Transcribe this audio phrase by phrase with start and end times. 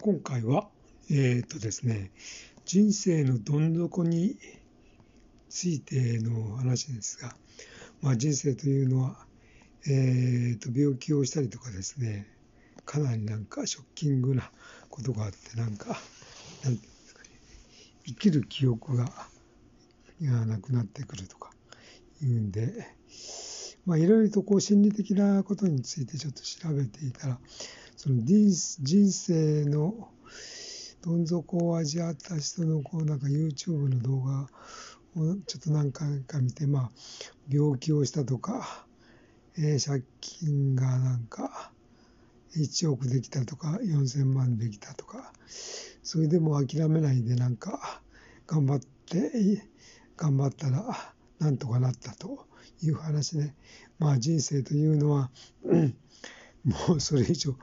[0.00, 0.68] 今回は、
[1.10, 2.12] えっ、とですね、
[2.64, 4.36] 人生のどん底に
[5.48, 7.34] ついての話ですが、
[8.00, 9.26] まあ、人生というのは、
[9.88, 12.28] えっ、と、病気をしたりとかですね、
[12.84, 14.52] かなりなんかショッキングな
[14.88, 15.98] ことがあって、なんか、
[16.62, 17.30] なんていうんですかね、
[18.06, 19.10] 生きる記憶が
[20.22, 21.50] がなくなってくるとか
[22.22, 22.86] いうんで、
[23.84, 27.40] まあ、いろいろとこう心理的なことについてちょっと調べていたら、
[27.98, 30.08] その人生の
[31.02, 34.42] どん底を味わった人のこうなんか YouTube の動画
[35.16, 36.90] をちょっと何回か見て、まあ、
[37.50, 38.86] 病気をしたとか、
[39.58, 41.72] えー、借金がなんか
[42.56, 45.32] 1億できたとか4000万できたとか
[46.04, 48.00] それでも諦めないでなんか
[48.46, 49.64] 頑張って
[50.16, 50.84] 頑張ったら
[51.40, 52.46] なんとかなったと
[52.80, 53.52] いう話で、
[53.98, 55.30] まあ人生というのは、
[56.68, 57.54] もうそれ以上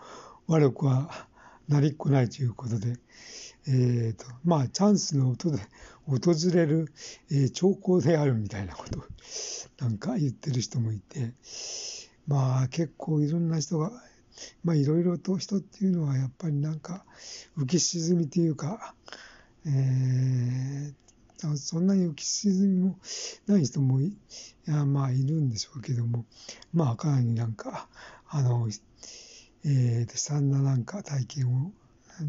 [0.48, 1.27] 悪くは
[1.68, 2.98] なりっこないということで、
[3.68, 5.60] えーとまあ、チャンスの音で
[6.07, 6.91] 訪れる、
[7.32, 9.04] えー、兆候であるみたいなことを
[9.79, 11.34] なんか言ってる人もいて
[12.27, 13.91] まあ結構いろんな人が
[14.63, 17.05] まあいろいろと人っていうのはやっぱりなんか
[17.57, 18.96] 浮き沈みというか、
[19.66, 22.98] えー、そんなに浮き沈みも
[23.48, 24.16] ない人もい
[24.66, 26.26] やまあいるんでしょうけども
[26.74, 27.88] まあかなりなんか
[28.29, 28.68] あの
[29.63, 31.71] えー、悲惨ななんか体験を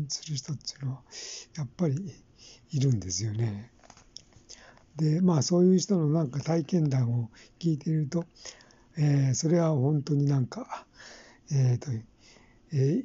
[0.08, 1.02] する人っていうのは
[1.56, 2.12] やっぱり
[2.70, 3.70] いるんですよね。
[4.96, 8.24] でまあそういう人のなんか体験談を聞いていると、
[8.96, 10.86] えー、それは本当になんか、
[11.52, 11.90] えーと
[12.72, 13.04] え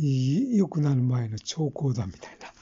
[0.00, 2.52] ー、良くなる前の兆候だみたいな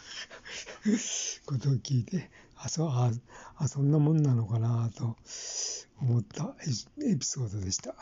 [1.46, 3.10] ことを聞いてあそあ
[3.56, 5.16] あそんなもんなのかなと
[6.00, 6.55] 思った
[7.02, 7.94] エピソードでした。